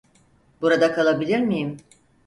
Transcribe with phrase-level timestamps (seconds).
[0.61, 1.77] Burada kalabilir miyim?